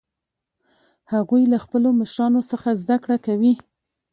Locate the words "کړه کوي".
3.03-3.53